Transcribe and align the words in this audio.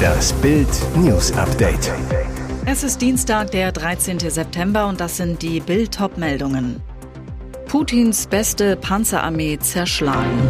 Das 0.00 0.32
Bild 0.34 0.68
News 0.96 1.32
Update. 1.32 1.92
Es 2.66 2.82
ist 2.82 3.00
Dienstag, 3.00 3.50
der 3.50 3.72
13. 3.72 4.18
September 4.18 4.86
und 4.86 5.00
das 5.00 5.16
sind 5.16 5.42
die 5.42 5.60
Bild 5.60 5.98
meldungen 6.16 6.80
Putins 7.70 8.26
beste 8.26 8.74
Panzerarmee 8.74 9.56
zerschlagen. 9.60 10.40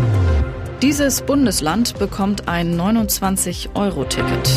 Dieses 0.81 1.21
Bundesland 1.21 1.99
bekommt 1.99 2.49
ein 2.49 2.81
29-Euro-Ticket. 2.81 4.51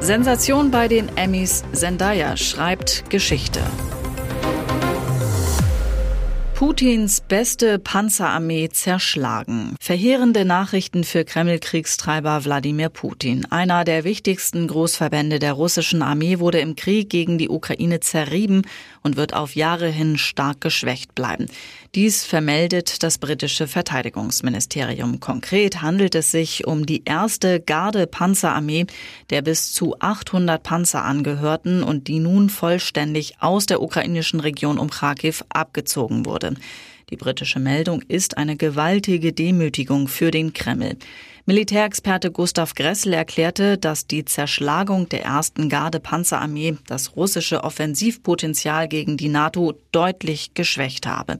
Sensation 0.00 0.70
bei 0.70 0.88
den 0.88 1.14
Emmys. 1.18 1.62
Zendaya 1.72 2.38
schreibt 2.38 3.10
Geschichte. 3.10 3.60
Putins 6.64 7.20
beste 7.20 7.78
Panzerarmee 7.78 8.70
zerschlagen. 8.70 9.76
Verheerende 9.82 10.46
Nachrichten 10.46 11.04
für 11.04 11.26
Kreml-Kriegstreiber 11.26 12.46
Wladimir 12.46 12.88
Putin. 12.88 13.44
Einer 13.50 13.84
der 13.84 14.04
wichtigsten 14.04 14.66
Großverbände 14.66 15.38
der 15.40 15.52
russischen 15.52 16.00
Armee 16.00 16.38
wurde 16.38 16.60
im 16.60 16.74
Krieg 16.74 17.10
gegen 17.10 17.36
die 17.36 17.50
Ukraine 17.50 18.00
zerrieben 18.00 18.62
und 19.02 19.18
wird 19.18 19.34
auf 19.34 19.54
Jahre 19.54 19.88
hin 19.88 20.16
stark 20.16 20.62
geschwächt 20.62 21.14
bleiben. 21.14 21.48
Dies 21.94 22.24
vermeldet 22.24 23.04
das 23.04 23.18
britische 23.18 23.68
Verteidigungsministerium. 23.68 25.20
Konkret 25.20 25.80
handelt 25.80 26.16
es 26.16 26.32
sich 26.32 26.66
um 26.66 26.86
die 26.86 27.04
erste 27.04 27.60
Garde-Panzerarmee, 27.60 28.86
der 29.30 29.42
bis 29.42 29.72
zu 29.72 29.94
800 30.00 30.60
Panzer 30.60 31.04
angehörten 31.04 31.84
und 31.84 32.08
die 32.08 32.18
nun 32.18 32.50
vollständig 32.50 33.36
aus 33.38 33.66
der 33.66 33.80
ukrainischen 33.80 34.40
Region 34.40 34.80
um 34.80 34.90
Kharkiv 34.90 35.44
abgezogen 35.50 36.26
wurde. 36.26 36.54
Die 37.10 37.16
britische 37.16 37.60
Meldung 37.60 38.02
ist 38.08 38.38
eine 38.38 38.56
gewaltige 38.56 39.32
Demütigung 39.32 40.08
für 40.08 40.32
den 40.32 40.52
Kreml. 40.52 40.96
Militärexperte 41.46 42.32
Gustav 42.32 42.74
Gressel 42.74 43.12
erklärte, 43.12 43.76
dass 43.76 44.06
die 44.06 44.24
Zerschlagung 44.24 45.10
der 45.10 45.24
ersten 45.24 45.68
Garde-Panzerarmee 45.68 46.78
das 46.86 47.16
russische 47.16 47.62
Offensivpotenzial 47.62 48.88
gegen 48.88 49.18
die 49.18 49.28
NATO 49.28 49.74
deutlich 49.92 50.54
geschwächt 50.54 51.06
habe. 51.06 51.38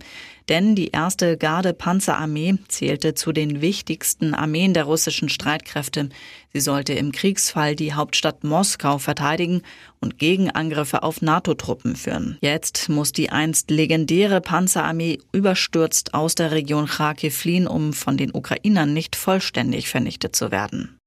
Denn 0.49 0.75
die 0.75 0.89
erste 0.89 1.39
Garde-Panzerarmee 1.39 2.57
zählte 2.69 3.15
zu 3.15 3.33
den 3.33 3.63
wichtigsten 3.63 4.35
Armeen 4.35 4.75
der 4.75 4.85
russischen 4.85 5.29
Streitkräfte. 5.31 6.11
Sie 6.53 6.61
sollte 6.61 6.93
im 6.93 7.13
Kriegsfall 7.13 7.75
die 7.75 7.95
Hauptstadt 7.95 8.45
Moskau 8.45 8.99
verteidigen 8.99 9.63
und 10.01 10.19
Gegenangriffe 10.19 11.03
auf 11.03 11.23
NATO-Truppen 11.23 11.97
führen. 11.97 12.37
Jetzt 12.43 12.91
muss 12.91 13.13
die 13.13 13.31
einst 13.31 13.71
legendäre 13.71 14.43
Panzerarmee 14.43 15.19
überstürzt 15.33 16.13
aus 16.13 16.35
der 16.35 16.51
Region 16.51 16.87
Kharkiv 16.87 17.37
fliehen, 17.37 17.67
um 17.67 17.95
von 17.95 18.19
den 18.19 18.35
Ukrainern 18.35 18.93
nicht 18.93 19.17
vollständig 19.17 19.89
vernichtet 19.89 20.37
zu 20.37 20.51
werden. 20.51 20.99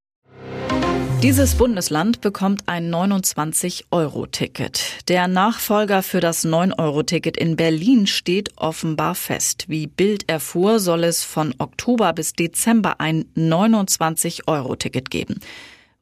Dieses 1.24 1.56
Bundesland 1.56 2.22
bekommt 2.22 2.62
ein 2.68 2.94
29-Euro-Ticket. 2.94 5.08
Der 5.08 5.28
Nachfolger 5.28 6.04
für 6.04 6.20
das 6.20 6.46
9-Euro-Ticket 6.46 7.38
in 7.38 7.56
Berlin 7.56 8.06
steht 8.06 8.52
offenbar 8.56 9.16
fest. 9.16 9.66
Wie 9.68 9.88
Bild 9.88 10.30
erfuhr, 10.30 10.80
soll 10.80 11.04
es 11.04 11.24
von 11.24 11.56
Oktober 11.58 12.14
bis 12.14 12.34
Dezember 12.34 13.02
ein 13.02 13.26
29-Euro-Ticket 13.36 15.10
geben. 15.10 15.40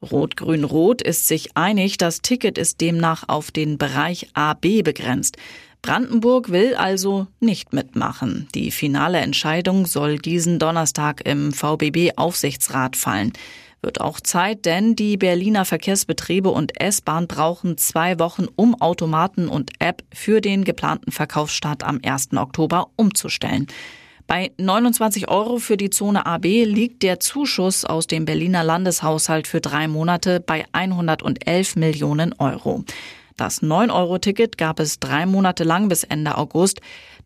Rot-Grün-Rot 0.02 1.00
ist 1.00 1.26
sich 1.26 1.56
einig, 1.56 1.96
das 1.96 2.20
Ticket 2.20 2.58
ist 2.58 2.82
demnach 2.82 3.24
auf 3.26 3.50
den 3.50 3.78
Bereich 3.78 4.28
AB 4.34 4.82
begrenzt. 4.84 5.38
Brandenburg 5.80 6.50
will 6.50 6.74
also 6.74 7.26
nicht 7.40 7.72
mitmachen. 7.72 8.48
Die 8.54 8.70
finale 8.70 9.18
Entscheidung 9.18 9.86
soll 9.86 10.18
diesen 10.18 10.58
Donnerstag 10.58 11.22
im 11.24 11.52
VBB-Aufsichtsrat 11.52 12.96
fallen. 12.96 13.32
Wird 13.82 14.00
auch 14.00 14.20
Zeit, 14.20 14.64
denn 14.64 14.96
die 14.96 15.16
Berliner 15.16 15.64
Verkehrsbetriebe 15.64 16.48
und 16.50 16.80
S-Bahn 16.80 17.28
brauchen 17.28 17.78
zwei 17.78 18.18
Wochen, 18.18 18.46
um 18.56 18.80
Automaten 18.80 19.48
und 19.48 19.70
App 19.78 20.02
für 20.12 20.40
den 20.40 20.64
geplanten 20.64 21.12
Verkaufsstart 21.12 21.84
am 21.84 22.00
1. 22.04 22.32
Oktober 22.36 22.88
umzustellen. 22.96 23.66
Bei 24.26 24.50
29 24.58 25.28
Euro 25.28 25.58
für 25.58 25.76
die 25.76 25.90
Zone 25.90 26.26
AB 26.26 26.64
liegt 26.64 27.04
der 27.04 27.20
Zuschuss 27.20 27.84
aus 27.84 28.08
dem 28.08 28.24
Berliner 28.24 28.64
Landeshaushalt 28.64 29.46
für 29.46 29.60
drei 29.60 29.86
Monate 29.86 30.40
bei 30.40 30.64
111 30.72 31.76
Millionen 31.76 32.32
Euro. 32.38 32.82
Das 33.36 33.62
9-Euro-Ticket 33.62 34.58
gab 34.58 34.80
es 34.80 34.98
drei 34.98 35.26
Monate 35.26 35.62
lang 35.62 35.88
bis 35.88 36.02
Ende 36.02 36.38
August. 36.38 36.80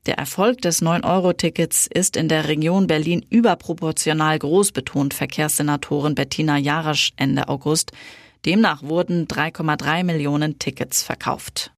Der 0.06 0.16
Erfolg 0.16 0.62
des 0.62 0.80
9-Euro-Tickets 0.82 1.86
ist 1.86 2.16
in 2.16 2.28
der 2.28 2.48
Region 2.48 2.86
Berlin 2.86 3.24
überproportional 3.28 4.38
groß, 4.38 4.72
betont 4.72 5.12
Verkehrssenatorin 5.12 6.14
Bettina 6.14 6.56
Jarasch 6.56 7.12
Ende 7.16 7.48
August. 7.48 7.92
Demnach 8.46 8.82
wurden 8.82 9.26
3,3 9.26 10.04
Millionen 10.04 10.58
Tickets 10.58 11.02
verkauft. 11.02 11.72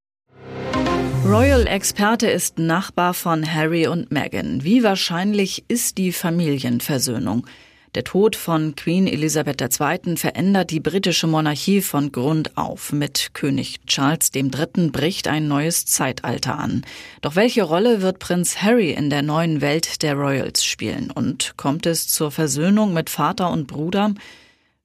Royal-Experte 1.25 2.28
ist 2.28 2.59
Nachbar 2.59 3.15
von 3.15 3.53
Harry 3.53 3.88
und 3.88 4.12
Meghan. 4.12 4.62
Wie 4.62 4.84
wahrscheinlich 4.84 5.65
ist 5.66 5.99
die 5.99 6.12
Familienversöhnung? 6.12 7.47
Der 7.95 8.05
Tod 8.05 8.37
von 8.37 8.75
Queen 8.75 9.07
Elisabeth 9.07 9.61
II. 9.61 10.17
verändert 10.17 10.71
die 10.71 10.81
britische 10.81 11.27
Monarchie 11.27 11.83
von 11.83 12.11
Grund 12.11 12.57
auf. 12.57 12.91
Mit 12.91 13.35
König 13.35 13.81
Charles 13.87 14.31
III. 14.35 14.89
bricht 14.91 15.29
ein 15.29 15.47
neues 15.47 15.85
Zeitalter 15.85 16.59
an. 16.59 16.87
Doch 17.21 17.37
welche 17.37 17.65
Rolle 17.65 18.01
wird 18.01 18.19
Prinz 18.19 18.63
Harry 18.63 18.93
in 18.93 19.11
der 19.11 19.21
neuen 19.21 19.61
Welt 19.61 20.01
der 20.01 20.15
Royals 20.15 20.65
spielen? 20.65 21.11
Und 21.11 21.59
kommt 21.59 21.85
es 21.85 22.09
zur 22.09 22.31
Versöhnung 22.31 22.95
mit 22.95 23.11
Vater 23.11 23.51
und 23.51 23.67
Bruder? 23.67 24.15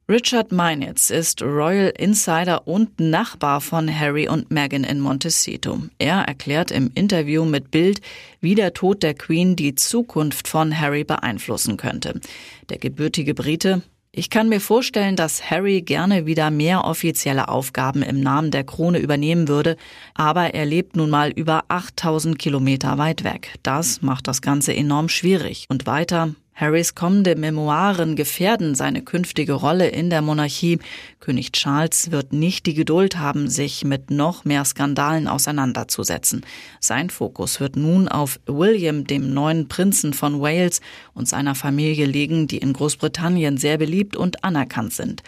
Richard 0.09 0.53
Meinitz 0.53 1.09
ist 1.09 1.41
Royal 1.41 1.91
Insider 1.97 2.65
und 2.65 2.97
Nachbar 2.97 3.59
von 3.59 3.93
Harry 3.93 4.29
und 4.29 4.49
Meghan 4.49 4.85
in 4.85 5.01
Montecito. 5.01 5.81
Er 5.97 6.19
erklärt 6.19 6.71
im 6.71 6.91
Interview 6.93 7.43
mit 7.43 7.71
Bild, 7.71 7.99
wie 8.39 8.55
der 8.55 8.73
Tod 8.73 9.03
der 9.03 9.15
Queen 9.15 9.57
die 9.57 9.75
Zukunft 9.75 10.47
von 10.47 10.79
Harry 10.79 11.03
beeinflussen 11.03 11.75
könnte. 11.75 12.21
Der 12.69 12.77
gebürtige 12.77 13.33
Brite 13.33 13.81
ich 14.13 14.31
kann 14.31 14.49
mir 14.49 14.59
vorstellen, 14.59 15.15
dass 15.15 15.51
Harry 15.51 15.83
gerne 15.83 16.25
wieder 16.25 16.49
mehr 16.49 16.85
offizielle 16.85 17.49
Aufgaben 17.49 18.01
im 18.01 18.19
Namen 18.19 18.49
der 18.49 18.63
Krone 18.63 18.97
übernehmen 18.97 19.47
würde, 19.47 19.77
aber 20.15 20.55
er 20.55 20.65
lebt 20.65 20.95
nun 20.95 21.11
mal 21.11 21.29
über 21.29 21.65
8000 21.67 22.39
Kilometer 22.39 22.97
weit 22.97 23.23
weg. 23.23 23.53
Das 23.61 24.01
macht 24.01 24.27
das 24.27 24.41
Ganze 24.41 24.75
enorm 24.75 25.07
schwierig. 25.07 25.67
Und 25.69 25.85
weiter, 25.85 26.33
Harrys 26.59 26.95
kommende 26.95 27.35
Memoiren 27.35 28.15
gefährden 28.15 28.73
seine 28.73 29.03
künftige 29.03 29.53
Rolle 29.53 29.89
in 29.89 30.09
der 30.09 30.23
Monarchie. 30.23 30.79
König 31.19 31.51
Charles 31.51 32.09
wird 32.09 32.33
nicht 32.33 32.65
die 32.65 32.73
Geduld 32.73 33.19
haben, 33.19 33.47
sich 33.47 33.85
mit 33.85 34.09
noch 34.09 34.43
mehr 34.43 34.65
Skandalen 34.65 35.27
auseinanderzusetzen. 35.27 36.43
Sein 36.79 37.11
Fokus 37.11 37.59
wird 37.59 37.75
nun 37.75 38.07
auf 38.07 38.39
William, 38.47 39.05
dem 39.05 39.35
neuen 39.35 39.67
Prinzen 39.67 40.13
von 40.13 40.41
Wales 40.41 40.81
und 41.13 41.27
seiner 41.27 41.53
Familie 41.53 42.07
liegen, 42.07 42.47
die 42.47 42.57
in 42.57 42.73
Großbritannien 42.73 43.57
sehr 43.57 43.77
beliebt 43.77 44.15
und 44.15 44.43
anerkannt 44.43 44.93
sind. 44.93 45.21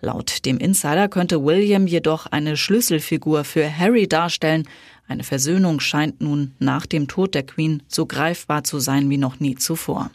Laut 0.00 0.44
dem 0.44 0.58
Insider 0.58 1.08
könnte 1.08 1.44
William 1.44 1.88
jedoch 1.88 2.26
eine 2.26 2.56
Schlüsselfigur 2.56 3.42
für 3.42 3.76
Harry 3.76 4.06
darstellen. 4.06 4.68
Eine 5.08 5.24
Versöhnung 5.24 5.80
scheint 5.80 6.20
nun 6.20 6.54
nach 6.60 6.86
dem 6.86 7.08
Tod 7.08 7.34
der 7.34 7.42
Queen 7.42 7.82
so 7.88 8.06
greifbar 8.06 8.62
zu 8.62 8.78
sein 8.78 9.10
wie 9.10 9.18
noch 9.18 9.40
nie 9.40 9.56
zuvor. 9.56 10.12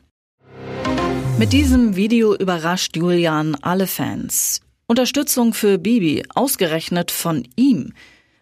Mit 1.42 1.54
diesem 1.54 1.96
Video 1.96 2.36
überrascht 2.36 2.96
Julian 2.96 3.56
alle 3.64 3.88
Fans. 3.88 4.62
Unterstützung 4.86 5.56
für 5.56 5.80
Bibi, 5.80 6.24
ausgerechnet 6.36 7.10
von 7.10 7.48
ihm. 7.56 7.94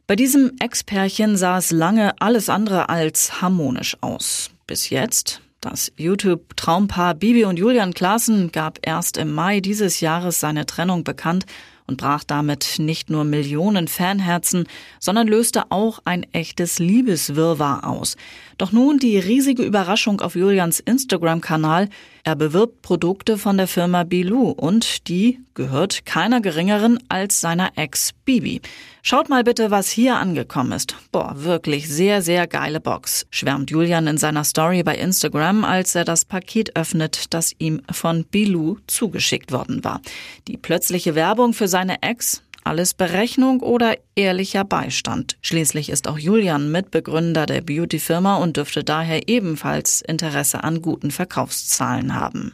Bei 0.06 0.18
diesem 0.18 0.52
Ex-Pärchen 0.60 1.38
sah 1.38 1.60
es 1.60 1.72
lange 1.72 2.20
alles 2.20 2.50
andere 2.50 2.90
als 2.90 3.42
harmonisch 3.42 3.96
aus. 4.02 4.52
Bis 4.68 4.90
jetzt. 4.90 5.40
Das 5.62 5.94
YouTube-Traumpaar 5.96 7.14
Bibi 7.14 7.46
und 7.46 7.58
Julian 7.58 7.94
Klaassen 7.94 8.52
gab 8.52 8.80
erst 8.82 9.16
im 9.16 9.32
Mai 9.32 9.62
dieses 9.62 10.02
Jahres 10.02 10.42
seine 10.42 10.66
Trennung 10.66 11.06
bekannt 11.06 11.46
und 11.90 11.98
brach 11.98 12.24
damit 12.24 12.76
nicht 12.78 13.10
nur 13.10 13.26
Millionen 13.26 13.90
Fanherzen, 13.90 14.68
sondern 15.00 15.28
löste 15.28 15.72
auch 15.72 16.00
ein 16.06 16.26
echtes 16.32 16.80
Liebeswirrwarr 16.80 17.86
aus. 17.86 18.16
Doch 18.58 18.72
nun 18.72 19.00
die 19.00 19.18
riesige 19.18 19.64
Überraschung 19.64 20.22
auf 20.22 20.36
Julians 20.36 20.80
Instagram-Kanal. 20.80 21.90
Er 22.24 22.36
bewirbt 22.36 22.82
Produkte 22.82 23.38
von 23.38 23.58
der 23.58 23.68
Firma 23.68 24.04
Bilou 24.04 24.52
und 24.52 25.08
die 25.08 25.40
gehört 25.56 26.06
keiner 26.06 26.40
geringeren 26.40 27.00
als 27.10 27.42
seiner 27.42 27.72
Ex 27.76 28.12
Bibi. 28.24 28.62
Schaut 29.10 29.28
mal 29.28 29.44
bitte, 29.44 29.72
was 29.72 29.90
hier 29.90 30.18
angekommen 30.18 30.72
ist. 30.72 30.96
Boah, 31.12 31.34
wirklich 31.36 31.90
sehr, 31.90 32.22
sehr 32.22 32.46
geile 32.46 32.80
Box, 32.80 33.26
schwärmt 33.32 33.72
Julian 33.72 34.06
in 34.06 34.20
seiner 34.20 34.44
Story 34.44 34.84
bei 34.84 34.96
Instagram, 34.96 35.66
als 35.66 35.96
er 35.96 36.06
das 36.06 36.26
Paket 36.26 36.76
öffnet, 36.76 37.34
das 37.34 37.52
ihm 37.58 37.82
von 37.92 38.24
Bilou 38.26 38.78
zugeschickt 38.86 39.52
worden 39.52 39.84
war. 39.84 40.02
Die 40.48 40.58
plötzliche 40.58 41.16
Werbung 41.16 41.54
für 41.54 41.68
seine 41.68 42.04
Ex 42.04 42.44
alles 42.64 42.94
Berechnung 42.94 43.62
oder 43.62 43.98
ehrlicher 44.14 44.64
Beistand. 44.64 45.38
Schließlich 45.42 45.90
ist 45.90 46.08
auch 46.08 46.20
Julian 46.20 46.72
Mitbegründer 46.72 47.48
der 47.48 47.62
Beauty-Firma 47.62 48.36
und 48.36 48.58
dürfte 48.58 48.84
daher 48.84 49.28
ebenfalls 49.28 50.02
Interesse 50.02 50.64
an 50.64 50.84
guten 50.84 51.10
Verkaufszahlen 51.10 52.14
haben. 52.14 52.54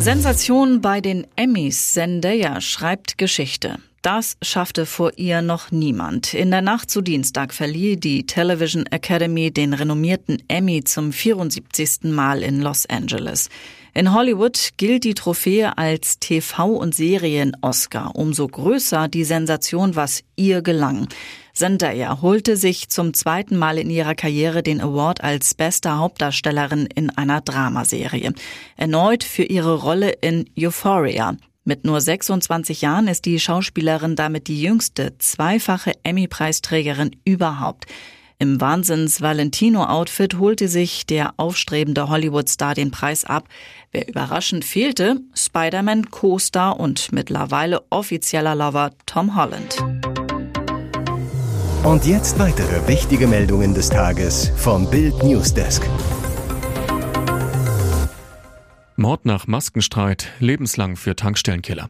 Sensation 0.00 0.82
bei 0.82 1.00
den 1.00 1.26
Emmys. 1.34 1.94
Zendaya 1.94 2.60
schreibt 2.60 3.16
Geschichte. 3.16 3.78
Das 4.02 4.36
schaffte 4.42 4.86
vor 4.86 5.12
ihr 5.16 5.42
noch 5.42 5.72
niemand. 5.72 6.32
In 6.32 6.52
der 6.52 6.62
Nacht 6.62 6.88
zu 6.88 7.00
Dienstag 7.00 7.52
verlieh 7.52 7.96
die 7.96 8.26
Television 8.26 8.86
Academy 8.86 9.50
den 9.50 9.74
renommierten 9.74 10.40
Emmy 10.46 10.84
zum 10.84 11.12
74. 11.12 12.04
Mal 12.04 12.44
in 12.44 12.60
Los 12.60 12.86
Angeles. 12.86 13.48
In 13.94 14.14
Hollywood 14.14 14.70
gilt 14.76 15.02
die 15.02 15.14
Trophäe 15.14 15.76
als 15.76 16.20
TV- 16.20 16.76
und 16.76 16.94
Serien-Oscar. 16.94 18.14
Umso 18.14 18.46
größer 18.46 19.08
die 19.08 19.24
Sensation, 19.24 19.96
was 19.96 20.22
ihr 20.36 20.62
gelang. 20.62 21.08
Zendaya 21.52 22.22
holte 22.22 22.56
sich 22.56 22.90
zum 22.90 23.14
zweiten 23.14 23.56
Mal 23.56 23.78
in 23.78 23.90
ihrer 23.90 24.14
Karriere 24.14 24.62
den 24.62 24.80
Award 24.80 25.24
als 25.24 25.54
beste 25.54 25.98
Hauptdarstellerin 25.98 26.86
in 26.94 27.10
einer 27.10 27.40
Dramaserie. 27.40 28.32
Erneut 28.76 29.24
für 29.24 29.42
ihre 29.42 29.74
Rolle 29.74 30.10
in 30.10 30.48
Euphoria. 30.56 31.36
Mit 31.68 31.84
nur 31.84 32.00
26 32.00 32.80
Jahren 32.80 33.08
ist 33.08 33.26
die 33.26 33.38
Schauspielerin 33.38 34.16
damit 34.16 34.48
die 34.48 34.62
jüngste 34.62 35.18
zweifache 35.18 35.92
Emmy-Preisträgerin 36.02 37.10
überhaupt. 37.26 37.84
Im 38.38 38.58
Wahnsinns-Valentino-Outfit 38.58 40.38
holte 40.38 40.66
sich 40.66 41.04
der 41.04 41.34
aufstrebende 41.36 42.08
Hollywood-Star 42.08 42.72
den 42.72 42.90
Preis 42.90 43.26
ab. 43.26 43.48
Wer 43.92 44.08
überraschend 44.08 44.64
fehlte, 44.64 45.20
Spider-Man 45.34 46.10
Co-Star 46.10 46.80
und 46.80 47.12
mittlerweile 47.12 47.82
offizieller 47.90 48.54
Lover 48.54 48.92
Tom 49.04 49.36
Holland. 49.36 49.76
Und 51.84 52.06
jetzt 52.06 52.38
weitere 52.38 52.88
wichtige 52.88 53.26
Meldungen 53.26 53.74
des 53.74 53.90
Tages 53.90 54.50
vom 54.56 54.88
Bild 54.90 55.22
Newsdesk. 55.22 55.82
Mord 58.98 59.26
nach 59.26 59.46
Maskenstreit, 59.46 60.32
lebenslang 60.40 60.96
für 60.96 61.14
Tankstellenkiller. 61.14 61.88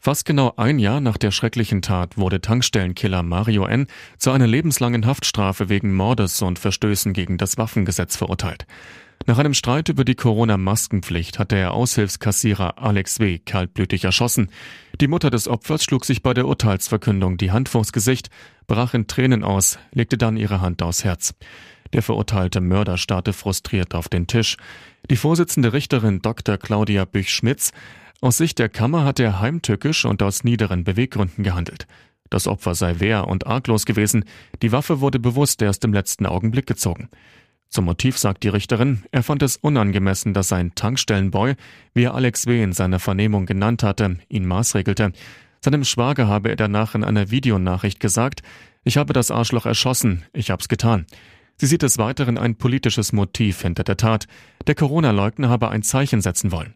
Fast 0.00 0.24
genau 0.24 0.54
ein 0.56 0.78
Jahr 0.78 1.02
nach 1.02 1.18
der 1.18 1.30
schrecklichen 1.30 1.82
Tat 1.82 2.16
wurde 2.16 2.40
Tankstellenkiller 2.40 3.22
Mario 3.22 3.66
N. 3.66 3.86
zu 4.16 4.30
einer 4.30 4.46
lebenslangen 4.46 5.04
Haftstrafe 5.04 5.68
wegen 5.68 5.94
Mordes 5.94 6.40
und 6.40 6.58
Verstößen 6.58 7.12
gegen 7.12 7.36
das 7.36 7.58
Waffengesetz 7.58 8.16
verurteilt. 8.16 8.66
Nach 9.26 9.36
einem 9.36 9.52
Streit 9.52 9.90
über 9.90 10.06
die 10.06 10.14
Corona-Maskenpflicht 10.14 11.38
hat 11.38 11.50
der 11.50 11.74
Aushilfskassierer 11.74 12.82
Alex 12.82 13.20
W. 13.20 13.38
kaltblütig 13.38 14.04
erschossen. 14.04 14.50
Die 14.98 15.08
Mutter 15.08 15.28
des 15.28 15.48
Opfers 15.48 15.84
schlug 15.84 16.06
sich 16.06 16.22
bei 16.22 16.32
der 16.32 16.46
Urteilsverkündung 16.46 17.36
die 17.36 17.52
Hand 17.52 17.68
vors 17.68 17.92
Gesicht, 17.92 18.30
brach 18.66 18.94
in 18.94 19.08
Tränen 19.08 19.44
aus, 19.44 19.78
legte 19.92 20.16
dann 20.16 20.38
ihre 20.38 20.62
Hand 20.62 20.80
aufs 20.80 21.04
Herz. 21.04 21.34
Der 21.92 22.02
verurteilte 22.02 22.60
Mörder 22.60 22.98
starrte 22.98 23.32
frustriert 23.32 23.94
auf 23.94 24.08
den 24.08 24.26
Tisch. 24.26 24.56
Die 25.10 25.16
Vorsitzende 25.16 25.72
Richterin 25.72 26.20
Dr. 26.20 26.58
Claudia 26.58 27.04
Büch-Schmitz 27.04 27.72
aus 28.20 28.38
Sicht 28.38 28.58
der 28.58 28.68
Kammer 28.68 29.04
hat 29.04 29.20
er 29.20 29.40
heimtückisch 29.40 30.04
und 30.04 30.22
aus 30.22 30.42
niederen 30.42 30.84
Beweggründen 30.84 31.44
gehandelt. 31.44 31.86
Das 32.30 32.48
Opfer 32.48 32.74
sei 32.74 32.98
wehr 32.98 33.28
und 33.28 33.46
arglos 33.46 33.84
gewesen, 33.84 34.24
die 34.62 34.72
Waffe 34.72 35.00
wurde 35.00 35.18
bewusst 35.18 35.62
erst 35.62 35.84
im 35.84 35.92
letzten 35.92 36.26
Augenblick 36.26 36.66
gezogen. 36.66 37.08
Zum 37.68 37.84
Motiv 37.84 38.16
sagt 38.16 38.42
die 38.42 38.48
Richterin, 38.48 39.04
er 39.10 39.22
fand 39.22 39.42
es 39.42 39.56
unangemessen, 39.56 40.32
dass 40.32 40.48
sein 40.48 40.74
Tankstellenboy, 40.74 41.54
wie 41.94 42.04
er 42.04 42.14
Alex 42.14 42.46
W. 42.46 42.62
in 42.62 42.72
seiner 42.72 43.00
Vernehmung 43.00 43.44
genannt 43.44 43.82
hatte, 43.82 44.18
ihn 44.28 44.46
maßregelte. 44.46 45.12
Seinem 45.60 45.84
Schwager 45.84 46.26
habe 46.26 46.48
er 46.48 46.56
danach 46.56 46.94
in 46.94 47.04
einer 47.04 47.30
Videonachricht 47.30 48.00
gesagt, 48.00 48.42
ich 48.84 48.96
habe 48.96 49.12
das 49.12 49.30
Arschloch 49.30 49.66
erschossen, 49.66 50.24
ich 50.32 50.50
hab's 50.50 50.68
getan. 50.68 51.06
Sie 51.56 51.66
sieht 51.66 51.82
des 51.82 51.96
Weiteren 51.98 52.36
ein 52.36 52.56
politisches 52.56 53.12
Motiv 53.12 53.62
hinter 53.62 53.82
der 53.82 53.96
Tat. 53.96 54.26
Der 54.66 54.74
Corona-Leugner 54.74 55.48
habe 55.48 55.70
ein 55.70 55.82
Zeichen 55.82 56.20
setzen 56.20 56.52
wollen. 56.52 56.74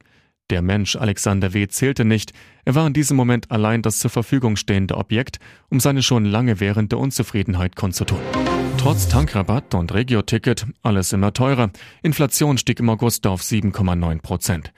Der 0.49 0.63
Mensch 0.63 0.97
Alexander 0.97 1.53
W. 1.53 1.69
zählte 1.69 2.05
nicht, 2.05 2.33
er 2.65 2.75
war 2.75 2.87
in 2.87 2.93
diesem 2.93 3.17
Moment 3.17 3.51
allein 3.51 3.83
das 3.83 3.99
zur 3.99 4.11
Verfügung 4.11 4.57
stehende 4.57 4.97
Objekt, 4.97 5.39
um 5.69 5.81
seine 5.81 6.03
schon 6.03 6.25
lange 6.25 6.59
währende 6.61 6.97
Unzufriedenheit 6.97 7.77
kundzutun. 7.77 8.19
Trotz 8.79 9.07
Tankrabatt 9.09 9.75
und 9.75 9.93
Regio-Ticket 9.93 10.67
alles 10.83 11.13
immer 11.13 11.35
teurer. 11.35 11.71
Inflation 12.03 12.57
stieg 12.57 12.81
im 12.81 12.89
August 12.89 13.27
auf 13.27 13.43
7,9 13.43 14.23
Prozent. 14.23 14.73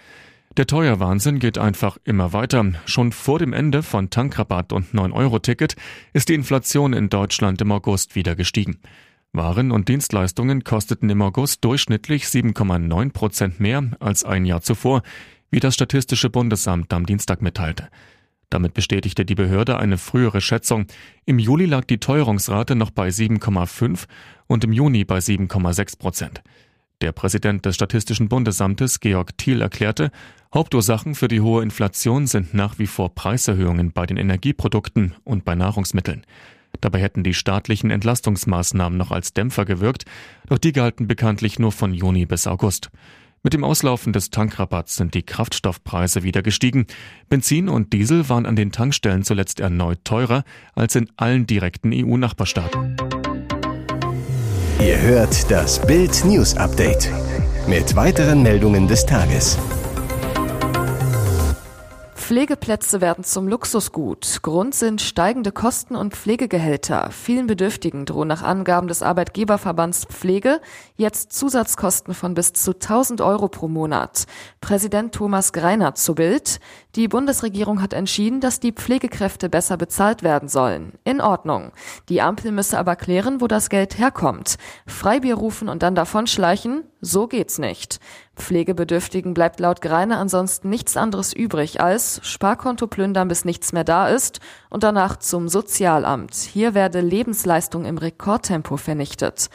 Der 0.56 0.66
Teuerwahnsinn 0.66 1.38
geht 1.38 1.56
einfach 1.56 1.96
immer 2.04 2.34
weiter. 2.34 2.72
Schon 2.84 3.12
vor 3.12 3.38
dem 3.38 3.54
Ende 3.54 3.82
von 3.82 4.10
Tankrabatt 4.10 4.72
und 4.72 4.92
9-Euro-Ticket 4.92 5.76
ist 6.12 6.28
die 6.28 6.34
Inflation 6.34 6.92
in 6.92 7.08
Deutschland 7.08 7.62
im 7.62 7.72
August 7.72 8.14
wieder 8.16 8.34
gestiegen. 8.34 8.80
Waren 9.34 9.72
und 9.72 9.88
Dienstleistungen 9.88 10.62
kosteten 10.62 11.08
im 11.08 11.22
August 11.22 11.64
durchschnittlich 11.64 12.24
7,9 12.24 13.12
Prozent 13.12 13.60
mehr 13.60 13.90
als 13.98 14.24
ein 14.24 14.44
Jahr 14.44 14.60
zuvor, 14.60 15.02
wie 15.50 15.60
das 15.60 15.74
Statistische 15.74 16.28
Bundesamt 16.28 16.92
am 16.92 17.06
Dienstag 17.06 17.40
mitteilte. 17.40 17.88
Damit 18.50 18.74
bestätigte 18.74 19.24
die 19.24 19.34
Behörde 19.34 19.78
eine 19.78 19.96
frühere 19.96 20.42
Schätzung. 20.42 20.84
Im 21.24 21.38
Juli 21.38 21.64
lag 21.64 21.86
die 21.86 21.96
Teuerungsrate 21.96 22.74
noch 22.74 22.90
bei 22.90 23.08
7,5 23.08 24.04
und 24.48 24.64
im 24.64 24.72
Juni 24.72 25.04
bei 25.04 25.16
7,6 25.16 25.98
Prozent. 25.98 26.42
Der 27.00 27.12
Präsident 27.12 27.64
des 27.64 27.74
Statistischen 27.74 28.28
Bundesamtes, 28.28 29.00
Georg 29.00 29.38
Thiel, 29.38 29.62
erklärte, 29.62 30.10
Hauptursachen 30.52 31.14
für 31.14 31.28
die 31.28 31.40
hohe 31.40 31.62
Inflation 31.62 32.26
sind 32.26 32.52
nach 32.52 32.78
wie 32.78 32.86
vor 32.86 33.14
Preiserhöhungen 33.14 33.92
bei 33.92 34.04
den 34.04 34.18
Energieprodukten 34.18 35.14
und 35.24 35.46
bei 35.46 35.54
Nahrungsmitteln. 35.54 36.26
Dabei 36.80 37.00
hätten 37.00 37.22
die 37.22 37.34
staatlichen 37.34 37.90
Entlastungsmaßnahmen 37.90 38.98
noch 38.98 39.10
als 39.10 39.34
Dämpfer 39.34 39.64
gewirkt, 39.64 40.04
doch 40.48 40.58
die 40.58 40.72
galten 40.72 41.06
bekanntlich 41.06 41.58
nur 41.58 41.72
von 41.72 41.94
Juni 41.94 42.26
bis 42.26 42.46
August. 42.46 42.90
Mit 43.44 43.54
dem 43.54 43.64
Auslaufen 43.64 44.12
des 44.12 44.30
Tankrabatts 44.30 44.94
sind 44.94 45.14
die 45.14 45.24
Kraftstoffpreise 45.24 46.22
wieder 46.22 46.42
gestiegen. 46.42 46.86
Benzin 47.28 47.68
und 47.68 47.92
Diesel 47.92 48.28
waren 48.28 48.46
an 48.46 48.54
den 48.54 48.70
Tankstellen 48.70 49.24
zuletzt 49.24 49.58
erneut 49.58 50.04
teurer 50.04 50.44
als 50.74 50.94
in 50.94 51.10
allen 51.16 51.46
direkten 51.46 51.92
EU-Nachbarstaaten. 51.92 52.96
Ihr 54.80 55.00
hört 55.00 55.50
das 55.50 55.84
Bild 55.84 56.24
News 56.24 56.56
Update 56.56 57.10
mit 57.66 57.96
weiteren 57.96 58.42
Meldungen 58.42 58.86
des 58.86 59.06
Tages. 59.06 59.58
Pflegeplätze 62.32 63.02
werden 63.02 63.24
zum 63.24 63.46
Luxusgut. 63.46 64.38
Grund 64.40 64.74
sind 64.74 65.02
steigende 65.02 65.52
Kosten 65.52 65.94
und 65.94 66.14
Pflegegehälter. 66.14 67.10
Vielen 67.10 67.46
Bedürftigen 67.46 68.06
drohen 68.06 68.28
nach 68.28 68.42
Angaben 68.42 68.88
des 68.88 69.02
Arbeitgeberverbands 69.02 70.06
Pflege 70.06 70.62
jetzt 70.96 71.34
Zusatzkosten 71.34 72.14
von 72.14 72.32
bis 72.32 72.54
zu 72.54 72.70
1000 72.70 73.20
Euro 73.20 73.48
pro 73.48 73.68
Monat. 73.68 74.24
Präsident 74.62 75.14
Thomas 75.14 75.52
Greinert 75.52 75.98
zu 75.98 76.14
Bild. 76.14 76.58
Die 76.96 77.06
Bundesregierung 77.06 77.82
hat 77.82 77.92
entschieden, 77.92 78.40
dass 78.40 78.60
die 78.60 78.72
Pflegekräfte 78.72 79.50
besser 79.50 79.76
bezahlt 79.76 80.22
werden 80.22 80.48
sollen. 80.48 80.94
In 81.04 81.20
Ordnung. 81.20 81.72
Die 82.08 82.22
Ampel 82.22 82.50
müsse 82.50 82.78
aber 82.78 82.96
klären, 82.96 83.42
wo 83.42 83.46
das 83.46 83.68
Geld 83.68 83.98
herkommt. 83.98 84.56
Freibier 84.86 85.34
rufen 85.34 85.68
und 85.68 85.82
dann 85.82 85.94
davonschleichen? 85.94 86.84
So 87.04 87.26
geht's 87.26 87.58
nicht. 87.58 87.98
Pflegebedürftigen 88.36 89.34
bleibt 89.34 89.58
laut 89.58 89.82
Greiner 89.82 90.18
ansonsten 90.18 90.70
nichts 90.70 90.96
anderes 90.96 91.32
übrig 91.32 91.80
als 91.80 92.20
Sparkonto 92.22 92.86
plündern, 92.86 93.26
bis 93.26 93.44
nichts 93.44 93.72
mehr 93.72 93.82
da 93.82 94.06
ist 94.06 94.38
und 94.70 94.84
danach 94.84 95.16
zum 95.16 95.48
Sozialamt. 95.48 96.36
Hier 96.36 96.74
werde 96.74 97.00
Lebensleistung 97.00 97.86
im 97.86 97.98
Rekordtempo 97.98 98.76
vernichtet. 98.76 99.50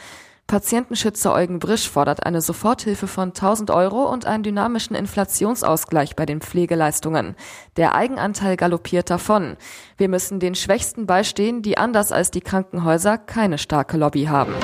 Patientenschützer 0.46 1.32
Eugen 1.34 1.58
Brisch 1.58 1.88
fordert 1.88 2.26
eine 2.26 2.42
Soforthilfe 2.42 3.06
von 3.06 3.28
1000 3.28 3.70
Euro 3.70 4.10
und 4.10 4.26
einen 4.26 4.42
dynamischen 4.42 4.94
Inflationsausgleich 4.94 6.16
bei 6.16 6.26
den 6.26 6.42
Pflegeleistungen. 6.42 7.34
Der 7.78 7.94
Eigenanteil 7.94 8.58
galoppiert 8.58 9.08
davon. 9.08 9.56
Wir 9.96 10.10
müssen 10.10 10.38
den 10.38 10.54
Schwächsten 10.54 11.06
beistehen, 11.06 11.62
die 11.62 11.78
anders 11.78 12.12
als 12.12 12.30
die 12.30 12.42
Krankenhäuser 12.42 13.16
keine 13.16 13.56
starke 13.56 13.96
Lobby 13.96 14.24
haben. 14.24 14.54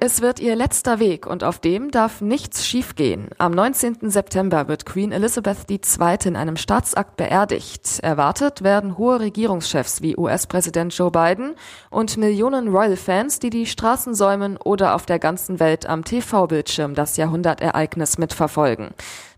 Es 0.00 0.22
wird 0.22 0.38
ihr 0.38 0.54
letzter 0.54 1.00
Weg 1.00 1.26
und 1.26 1.42
auf 1.42 1.58
dem 1.58 1.90
darf 1.90 2.20
nichts 2.20 2.64
schiefgehen. 2.64 3.30
Am 3.38 3.50
19. 3.50 4.10
September 4.10 4.68
wird 4.68 4.86
Queen 4.86 5.10
Elizabeth 5.10 5.68
II. 5.68 6.16
in 6.24 6.36
einem 6.36 6.56
Staatsakt 6.56 7.16
beerdigt. 7.16 7.98
Erwartet 8.00 8.62
werden 8.62 8.96
hohe 8.96 9.18
Regierungschefs 9.18 10.00
wie 10.00 10.16
US-Präsident 10.16 10.96
Joe 10.96 11.10
Biden 11.10 11.56
und 11.90 12.16
Millionen 12.16 12.68
Royal-Fans, 12.68 13.40
die 13.40 13.50
die 13.50 13.66
Straßen 13.66 14.14
säumen 14.14 14.56
oder 14.56 14.94
auf 14.94 15.04
der 15.04 15.18
ganzen 15.18 15.58
Welt 15.58 15.86
am 15.86 16.04
TV-Bildschirm 16.04 16.94
das 16.94 17.16
Jahrhundertereignis 17.16 18.18
mitverfolgen. 18.18 18.90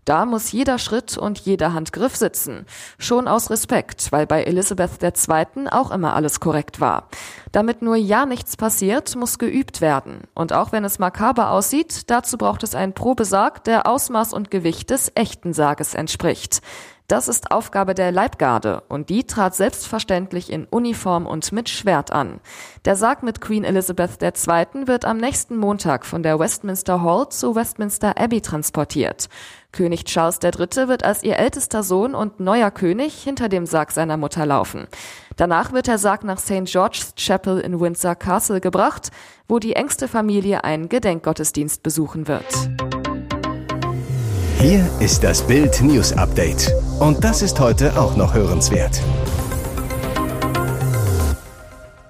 Da 0.05 0.25
muss 0.25 0.51
jeder 0.51 0.79
Schritt 0.79 1.17
und 1.17 1.39
jeder 1.39 1.73
Handgriff 1.73 2.15
sitzen. 2.15 2.65
Schon 2.97 3.27
aus 3.27 3.51
Respekt, 3.51 4.11
weil 4.11 4.25
bei 4.25 4.43
Elisabeth 4.43 5.01
II. 5.03 5.67
auch 5.69 5.91
immer 5.91 6.15
alles 6.15 6.39
korrekt 6.39 6.79
war. 6.79 7.07
Damit 7.51 7.81
nur 7.81 7.95
ja 7.95 8.25
nichts 8.25 8.57
passiert, 8.57 9.15
muss 9.15 9.37
geübt 9.37 9.79
werden. 9.79 10.21
Und 10.33 10.53
auch 10.53 10.71
wenn 10.71 10.85
es 10.85 10.97
makaber 10.97 11.51
aussieht, 11.51 12.09
dazu 12.09 12.37
braucht 12.37 12.63
es 12.63 12.73
einen 12.73 12.93
Probesarg, 12.93 13.63
der 13.63 13.87
Ausmaß 13.87 14.33
und 14.33 14.49
Gewicht 14.49 14.89
des 14.89 15.11
echten 15.13 15.53
Sarges 15.53 15.93
entspricht. 15.93 16.61
Das 17.11 17.27
ist 17.27 17.51
Aufgabe 17.51 17.93
der 17.93 18.13
Leibgarde 18.13 18.83
und 18.87 19.09
die 19.09 19.25
trat 19.25 19.53
selbstverständlich 19.53 20.49
in 20.49 20.63
Uniform 20.63 21.25
und 21.27 21.51
mit 21.51 21.67
Schwert 21.67 22.13
an. 22.13 22.39
Der 22.85 22.95
Sarg 22.95 23.21
mit 23.21 23.41
Queen 23.41 23.65
Elizabeth 23.65 24.23
II. 24.23 24.87
wird 24.87 25.03
am 25.03 25.17
nächsten 25.17 25.57
Montag 25.57 26.05
von 26.05 26.23
der 26.23 26.39
Westminster 26.39 27.03
Hall 27.03 27.27
zu 27.27 27.53
Westminster 27.53 28.17
Abbey 28.17 28.39
transportiert. 28.39 29.27
König 29.73 30.05
Charles 30.05 30.39
III. 30.41 30.87
wird 30.87 31.03
als 31.03 31.21
ihr 31.21 31.35
ältester 31.35 31.83
Sohn 31.83 32.15
und 32.15 32.39
neuer 32.39 32.71
König 32.71 33.13
hinter 33.21 33.49
dem 33.49 33.65
Sarg 33.65 33.91
seiner 33.91 34.15
Mutter 34.15 34.45
laufen. 34.45 34.87
Danach 35.35 35.73
wird 35.73 35.87
der 35.87 35.97
Sarg 35.97 36.23
nach 36.23 36.39
St. 36.39 36.63
George's 36.63 37.13
Chapel 37.17 37.59
in 37.59 37.81
Windsor 37.81 38.15
Castle 38.15 38.61
gebracht, 38.61 39.11
wo 39.49 39.59
die 39.59 39.73
engste 39.73 40.07
Familie 40.07 40.63
einen 40.63 40.87
Gedenkgottesdienst 40.87 41.83
besuchen 41.83 42.29
wird. 42.29 42.45
Hier 44.59 44.89
ist 45.01 45.25
das 45.25 45.41
Bild 45.41 45.81
News 45.81 46.13
Update. 46.13 46.73
Und 47.01 47.23
das 47.23 47.41
ist 47.41 47.59
heute 47.59 47.99
auch 47.99 48.15
noch 48.15 48.35
hörenswert. 48.35 49.01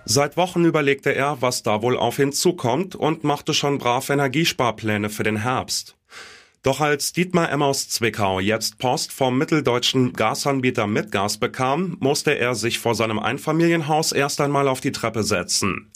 Seit 0.04 0.36
Wochen 0.36 0.66
überlegte 0.66 1.16
er, 1.16 1.42
was 1.42 1.64
da 1.64 1.82
wohl 1.82 1.98
auf 1.98 2.20
ihn 2.20 2.34
zukommt 2.34 2.98
und 2.98 3.24
machte 3.24 3.54
schon 3.54 3.78
brav 3.78 4.10
Energiesparpläne 4.10 5.10
für 5.10 5.24
den 5.24 5.38
Herbst. 5.38 5.96
Doch 6.62 6.82
als 6.82 7.14
Dietmar 7.14 7.50
Emmaus 7.50 7.88
Zwickau 7.88 8.42
jetzt 8.42 8.80
Post 8.80 9.14
vom 9.14 9.38
mitteldeutschen 9.38 10.12
Gasanbieter 10.12 10.88
Mitgas 10.88 11.38
bekam, 11.38 11.96
musste 12.02 12.38
er 12.38 12.54
sich 12.54 12.78
vor 12.78 12.94
seinem 12.94 13.18
Einfamilienhaus 13.18 14.12
erst 14.12 14.42
einmal 14.42 14.68
auf 14.68 14.82
die 14.82 14.92
Treppe 14.92 15.24
setzen. 15.24 15.91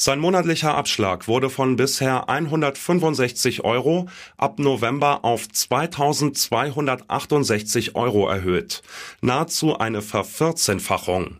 Sein 0.00 0.20
monatlicher 0.20 0.76
Abschlag 0.76 1.26
wurde 1.26 1.50
von 1.50 1.74
bisher 1.74 2.28
165 2.28 3.64
Euro 3.64 4.08
ab 4.36 4.60
November 4.60 5.24
auf 5.24 5.48
2268 5.48 7.96
Euro 7.96 8.28
erhöht. 8.28 8.82
Nahezu 9.22 9.76
eine 9.76 10.00
Vervierzehnfachung. 10.00 11.38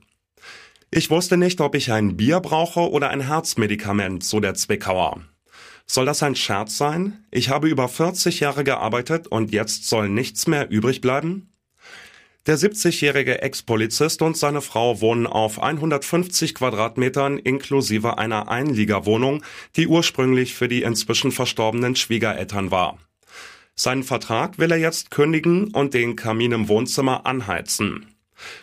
Ich 0.90 1.08
wusste 1.08 1.36
nicht, 1.36 1.60
ob 1.60 1.76
ich 1.76 1.92
ein 1.92 2.16
Bier 2.16 2.40
brauche 2.40 2.90
oder 2.90 3.10
ein 3.10 3.20
Herzmedikament, 3.20 4.24
so 4.24 4.40
der 4.40 4.54
Zwickauer. 4.54 5.20
Soll 5.86 6.06
das 6.06 6.24
ein 6.24 6.34
Scherz 6.34 6.76
sein? 6.76 7.24
Ich 7.30 7.50
habe 7.50 7.68
über 7.68 7.88
40 7.88 8.40
Jahre 8.40 8.64
gearbeitet 8.64 9.28
und 9.28 9.52
jetzt 9.52 9.88
soll 9.88 10.08
nichts 10.08 10.48
mehr 10.48 10.68
übrig 10.68 11.00
bleiben? 11.00 11.52
Der 12.48 12.56
70-jährige 12.56 13.42
Ex-Polizist 13.42 14.22
und 14.22 14.34
seine 14.34 14.62
Frau 14.62 15.02
wohnen 15.02 15.26
auf 15.26 15.62
150 15.62 16.54
Quadratmetern 16.54 17.36
inklusive 17.36 18.16
einer 18.16 18.48
Einliegerwohnung, 18.48 19.44
die 19.76 19.86
ursprünglich 19.86 20.54
für 20.54 20.66
die 20.66 20.80
inzwischen 20.80 21.30
verstorbenen 21.30 21.94
Schwiegereltern 21.94 22.70
war. 22.70 22.96
Seinen 23.74 24.02
Vertrag 24.02 24.58
will 24.58 24.70
er 24.70 24.78
jetzt 24.78 25.10
kündigen 25.10 25.74
und 25.74 25.92
den 25.92 26.16
Kamin 26.16 26.52
im 26.52 26.68
Wohnzimmer 26.68 27.26
anheizen. 27.26 28.06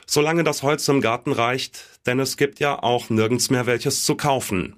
Solange 0.07 0.43
das 0.43 0.63
Holz 0.63 0.87
im 0.87 0.99
Garten 0.99 1.31
reicht, 1.31 1.99
denn 2.07 2.19
es 2.19 2.37
gibt 2.37 2.59
ja 2.59 2.81
auch 2.81 3.11
nirgends 3.11 3.51
mehr 3.51 3.67
welches 3.67 4.03
zu 4.03 4.15
kaufen. 4.15 4.77